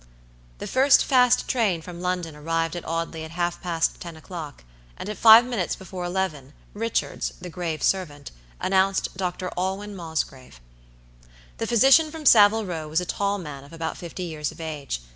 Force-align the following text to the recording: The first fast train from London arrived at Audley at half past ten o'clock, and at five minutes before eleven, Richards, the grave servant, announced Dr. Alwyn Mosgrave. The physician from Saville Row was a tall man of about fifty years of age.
The 0.57 0.65
first 0.65 1.05
fast 1.05 1.47
train 1.47 1.83
from 1.83 2.01
London 2.01 2.35
arrived 2.35 2.75
at 2.75 2.87
Audley 2.87 3.23
at 3.23 3.29
half 3.29 3.61
past 3.61 3.99
ten 3.99 4.17
o'clock, 4.17 4.63
and 4.97 5.07
at 5.07 5.15
five 5.15 5.45
minutes 5.45 5.75
before 5.75 6.03
eleven, 6.05 6.53
Richards, 6.73 7.33
the 7.39 7.51
grave 7.51 7.83
servant, 7.83 8.31
announced 8.59 9.15
Dr. 9.15 9.51
Alwyn 9.55 9.95
Mosgrave. 9.95 10.59
The 11.59 11.67
physician 11.67 12.09
from 12.09 12.25
Saville 12.25 12.65
Row 12.65 12.87
was 12.87 12.99
a 13.01 13.05
tall 13.05 13.37
man 13.37 13.63
of 13.63 13.73
about 13.73 13.95
fifty 13.95 14.23
years 14.23 14.51
of 14.51 14.59
age. 14.59 15.01